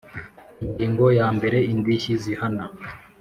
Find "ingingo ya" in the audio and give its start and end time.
0.65-1.27